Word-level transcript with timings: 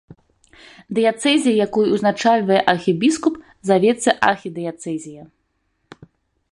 Дыяцэзія, 0.97 1.53
якую 1.67 1.83
ўзначальвае 1.97 2.57
архібіскуп, 2.73 3.35
завецца 3.73 4.11
архідыяцэзія. 4.31 5.23